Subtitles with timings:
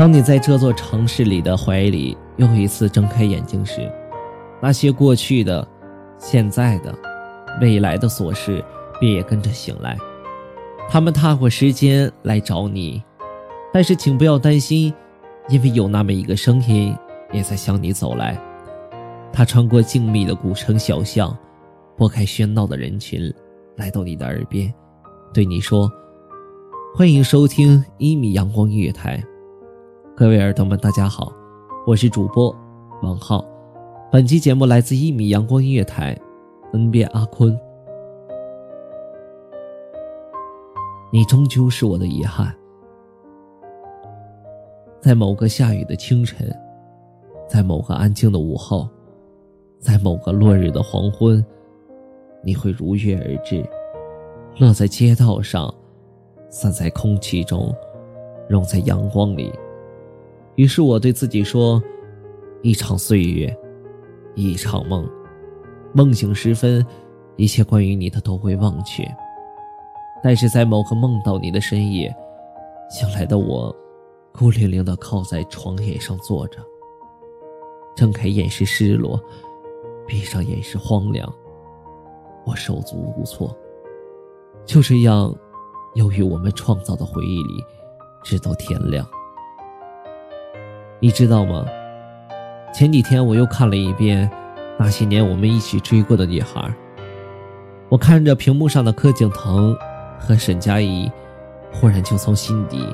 [0.00, 3.86] 当你在这座城市里的怀里又一次睁开眼睛时，
[4.58, 5.68] 那些过去的、
[6.16, 6.98] 现在的、
[7.60, 8.64] 未来的琐事
[8.98, 9.98] 便也跟着醒来。
[10.88, 13.02] 他们踏过时间来找你，
[13.74, 14.90] 但是请不要担心，
[15.50, 16.96] 因为有那么一个声音
[17.30, 18.40] 也在向你走来。
[19.30, 21.36] 他穿过静谧的古城小巷，
[21.94, 23.30] 拨开喧闹的人群，
[23.76, 24.72] 来到你的耳边，
[25.34, 25.92] 对你说
[26.96, 29.22] ：“欢迎收听一米阳光音乐台。”
[30.20, 31.32] 各位耳朵们，大家好，
[31.86, 32.54] 我是主播
[33.00, 33.42] 王浩。
[34.12, 36.14] 本期节目来自一米阳光音乐台，
[36.74, 37.58] 恩变阿坤。
[41.10, 42.54] 你终究是我的遗憾，
[45.00, 46.54] 在某个下雨的清晨，
[47.48, 48.86] 在某个安静的午后，
[49.78, 51.42] 在某个落日的黄昏，
[52.44, 53.66] 你会如约而至，
[54.58, 55.74] 落在街道上，
[56.50, 57.74] 散在空气中，
[58.50, 59.50] 融在阳光里。
[60.56, 61.82] 于是我对自己说
[62.62, 63.56] ：“一场岁月，
[64.34, 65.08] 一场梦，
[65.94, 66.84] 梦醒时分，
[67.36, 69.02] 一切关于你的都会忘却。
[70.22, 72.14] 但是在某个梦到你的深夜，
[72.90, 73.74] 醒来的我，
[74.32, 76.58] 孤零零的靠在床沿上坐着。
[77.96, 79.18] 睁开眼是失落，
[80.06, 81.32] 闭上眼是荒凉。
[82.44, 83.56] 我手足无措。
[84.66, 85.34] 就这样，
[85.94, 87.64] 由于我们创造的回忆里，
[88.22, 89.06] 直到天亮。”
[91.00, 91.64] 你知道吗？
[92.74, 94.30] 前几天我又看了一遍
[94.78, 96.72] 那些年我们一起追过的女孩。
[97.88, 99.74] 我看着屏幕上的柯景腾
[100.18, 101.10] 和沈佳宜，
[101.72, 102.86] 忽然就从心底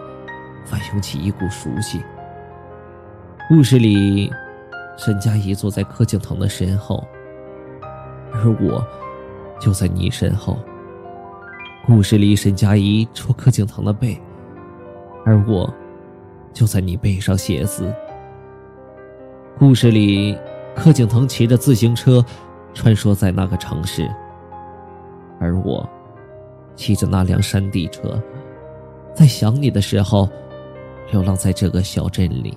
[0.65, 2.01] 翻涌起一股熟悉。
[3.49, 4.33] 故事里，
[4.97, 7.05] 沈佳宜坐在柯景腾的身后，
[8.33, 8.87] 而我
[9.61, 10.59] 就在你身后。
[11.85, 14.17] 故事里，沈佳宜戳柯景腾的背，
[15.25, 15.73] 而我。
[16.57, 17.95] 就在你背上写字。
[19.59, 20.35] 故事里，
[20.75, 22.25] 柯景腾骑着自行车，
[22.73, 24.09] 穿梭在那个城市，
[25.39, 25.87] 而我，
[26.75, 28.19] 骑着那辆山地车，
[29.15, 30.27] 在想你的时候，
[31.13, 32.57] 流浪在这个小镇里。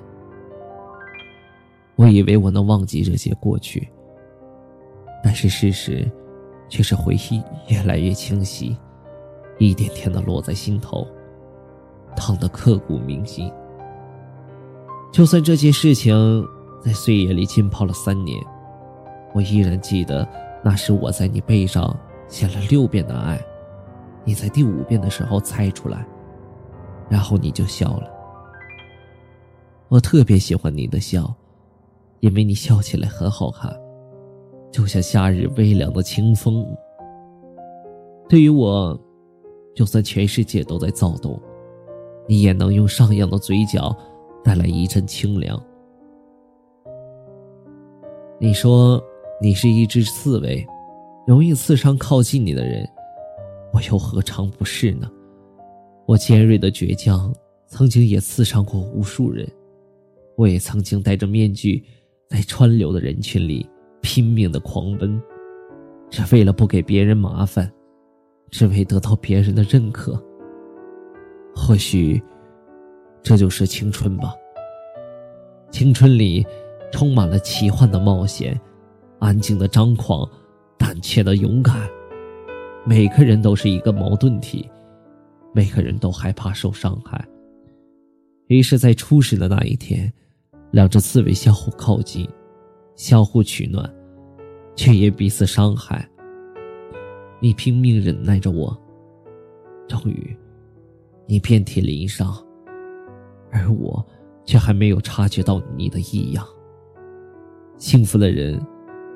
[1.98, 3.86] 我以为我能忘记这些过去，
[5.22, 6.10] 但是事实，
[6.70, 8.78] 却是回忆越来越清晰，
[9.58, 11.06] 一点点的落在心头，
[12.16, 13.52] 烫得刻骨铭心。
[15.12, 16.48] 就算这件事情
[16.82, 18.40] 在岁月里浸泡了三年，
[19.34, 20.28] 我依然记得
[20.64, 21.98] 那时我在你背上
[22.28, 23.42] 写了六遍的爱，
[24.24, 26.06] 你在第五遍的时候猜出来，
[27.10, 28.10] 然后你就笑了。
[29.88, 31.34] 我特别喜欢你的笑，
[32.20, 33.76] 因为你笑起来很好看，
[34.72, 36.64] 就像夏日微凉的清风。
[38.30, 38.98] 对于我，
[39.76, 41.42] 就算全世界都在躁动，
[42.28, 43.98] 你也能用上扬的嘴角。
[44.44, 45.62] 带来一阵清凉。
[48.40, 49.04] 你说
[49.42, 50.66] 你是一只刺猬，
[51.28, 52.88] 容易刺伤靠近你的人，
[53.74, 55.10] 我又何尝不是呢？
[56.06, 57.34] 我尖锐的倔强
[57.68, 59.48] 曾经也刺伤过无数人，
[60.36, 61.84] 我也曾经戴着面具，
[62.30, 63.70] 在川流的人群里
[64.02, 65.22] 拼命的狂奔，
[66.10, 67.70] 只为了不给别人麻烦，
[68.50, 70.18] 只为得到别人的认可。
[71.54, 72.22] 或许。
[73.22, 74.34] 这就是青春吧。
[75.72, 76.46] 青春里
[76.92, 78.60] 充满了奇幻的冒险，
[79.20, 80.28] 安静的张狂，
[80.78, 81.90] 胆怯的勇敢。
[82.86, 84.68] 每个人都是一个矛盾体，
[85.54, 87.24] 每个人都害怕受伤害。
[88.48, 90.12] 于是，在初始的那一天，
[90.72, 92.28] 两只刺猬相互靠近，
[92.96, 93.88] 相互取暖，
[94.76, 96.10] 却也彼此伤害。
[97.40, 98.76] 你拼命忍耐着我，
[99.88, 100.36] 终于，
[101.28, 102.36] 你遍体鳞伤，
[103.52, 104.06] 而我
[104.46, 106.46] 却还没有察觉到你的异样。
[107.78, 108.60] 幸福的人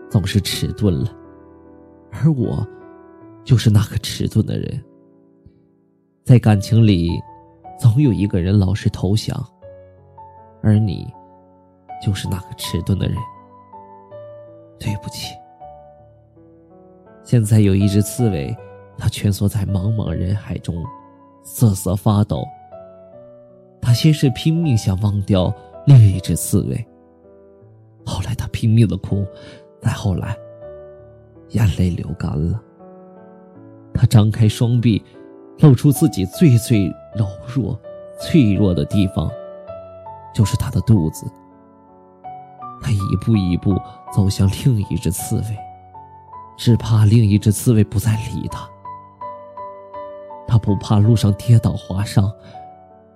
[0.10, 1.12] 总是迟钝了，
[2.12, 2.66] 而我。
[3.46, 4.82] 就是那个迟钝的人，
[6.24, 7.10] 在感情里，
[7.78, 9.38] 总有一个人老是投降，
[10.62, 11.06] 而你，
[12.02, 13.18] 就是那个迟钝的人。
[14.80, 15.36] 对不起。
[17.22, 18.56] 现在有一只刺猬，
[18.98, 20.82] 它蜷缩在茫茫人海中，
[21.44, 22.46] 瑟瑟发抖。
[23.84, 25.54] 他先是拼命想忘掉
[25.86, 26.88] 另一只刺猬，
[28.06, 29.26] 后来他拼命的哭，
[29.82, 30.38] 再后来，
[31.50, 32.60] 眼泪流干了。
[33.94, 35.04] 他张开双臂，
[35.60, 37.78] 露出自己最最柔弱、
[38.22, 39.30] 脆弱的地方，
[40.34, 41.30] 就是他的肚子。
[42.82, 43.78] 他一步一步
[44.14, 45.58] 走向另一只刺猬，
[46.58, 48.66] 只怕另一只刺猬不再理他。
[50.48, 52.32] 他不怕路上跌倒划伤，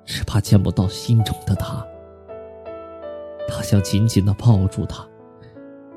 [0.07, 1.85] 只怕见不到心中的他。
[3.47, 5.05] 他想紧紧的抱住他，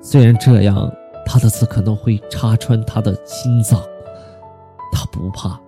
[0.03, 0.93] 虽然这样
[1.25, 3.81] 他的刺可能会插穿他的心脏。
[4.93, 5.59] 他不怕，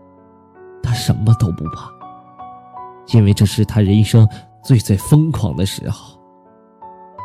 [0.82, 1.90] 他什么都不怕，
[3.14, 4.28] 因为这是他人生
[4.62, 6.20] 最最疯狂的时候。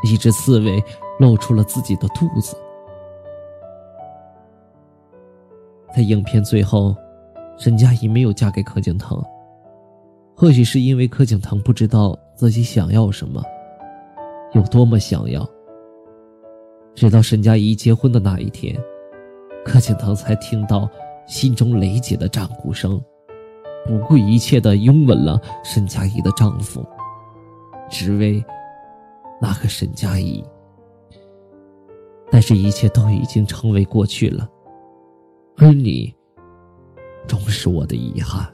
[0.04, 0.82] 一只刺猬
[1.20, 2.56] 露出了自己的肚子。
[5.96, 6.96] 在影片最后，
[7.58, 9.20] 沈佳宜没有嫁给柯景腾，
[10.38, 13.44] 或许是因为柯景腾不知道自己想要什么，
[14.54, 15.44] 有多么想要。
[16.94, 18.80] 直到沈佳宜结婚的那一天，
[19.66, 20.90] 柯景腾才听到。
[21.28, 23.04] 心中雷姐的战鼓声，
[23.86, 26.82] 不顾一切的拥吻了沈佳宜的丈夫，
[27.90, 28.42] 只为
[29.42, 30.42] 那个沈佳宜。
[32.32, 34.50] 但是，一切都已经成为过去了，
[35.58, 36.16] 而你，
[37.28, 38.48] 终是我的遗憾。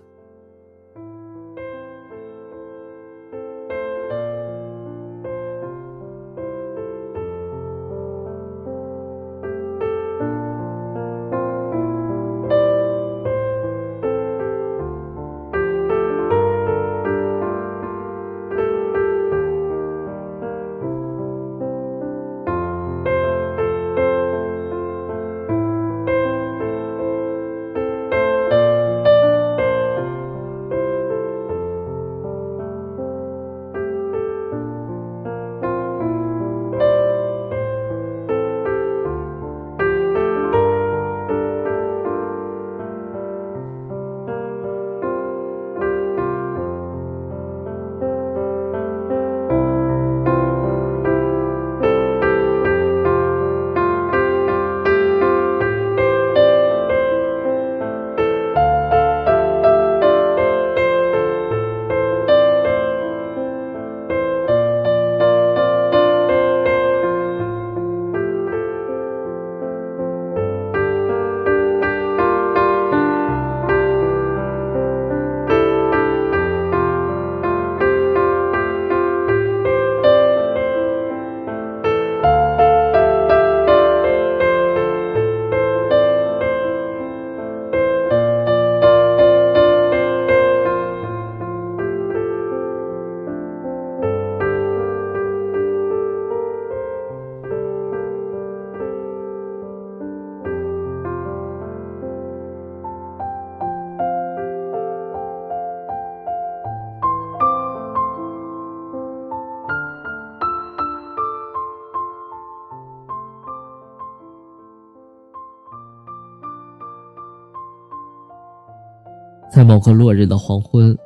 [119.53, 120.97] 在某个落日的黄昏，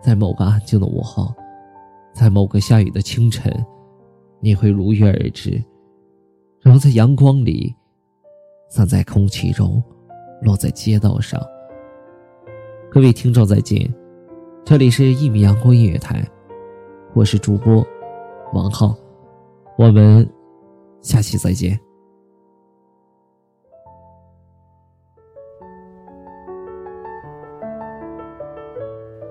[0.00, 1.30] 在某个安静的午后，
[2.14, 3.54] 在某个下雨的清晨，
[4.40, 5.62] 你会如约而至，
[6.62, 7.76] 融在阳光里，
[8.70, 9.82] 散在空气中，
[10.40, 11.38] 落在街道上。
[12.90, 13.94] 各位听众再见，
[14.64, 16.26] 这里是一米阳光音乐台，
[17.12, 17.86] 我是主播
[18.54, 18.96] 王浩，
[19.76, 20.26] 我们
[21.02, 21.78] 下期再见。